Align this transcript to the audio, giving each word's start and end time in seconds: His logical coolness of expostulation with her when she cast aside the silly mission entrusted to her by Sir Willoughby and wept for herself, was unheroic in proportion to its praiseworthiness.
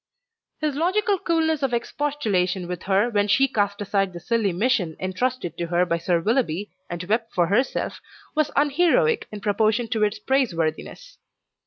His 0.61 0.75
logical 0.75 1.19
coolness 1.19 1.61
of 1.61 1.75
expostulation 1.75 2.67
with 2.67 2.81
her 2.89 3.11
when 3.11 3.27
she 3.27 3.47
cast 3.47 3.81
aside 3.81 4.13
the 4.13 4.19
silly 4.19 4.51
mission 4.51 4.95
entrusted 4.99 5.55
to 5.59 5.67
her 5.67 5.85
by 5.85 5.99
Sir 5.99 6.19
Willoughby 6.19 6.71
and 6.89 7.03
wept 7.03 7.35
for 7.35 7.45
herself, 7.45 8.01
was 8.33 8.49
unheroic 8.55 9.27
in 9.31 9.41
proportion 9.41 9.87
to 9.89 10.01
its 10.03 10.17
praiseworthiness. 10.17 11.19